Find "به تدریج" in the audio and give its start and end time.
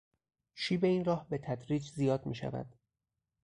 1.29-1.91